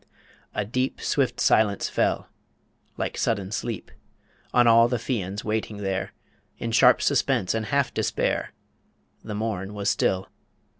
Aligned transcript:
A 0.55 0.65
deep 0.65 0.99
Swift 0.99 1.39
silence 1.39 1.87
fell, 1.87 2.27
like 2.97 3.15
sudden 3.19 3.51
sleep, 3.51 3.91
On 4.51 4.65
all 4.65 4.87
the 4.87 4.97
Fians 4.97 5.43
waiting 5.45 5.77
there 5.77 6.11
In 6.57 6.71
sharp 6.71 7.03
suspense 7.03 7.53
and 7.53 7.67
half 7.67 7.93
despair... 7.93 8.51
The 9.23 9.35
morn 9.35 9.75
was 9.75 9.91
still. 9.91 10.27